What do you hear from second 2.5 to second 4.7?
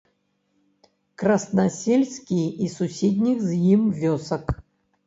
і суседніх з ім вёсак.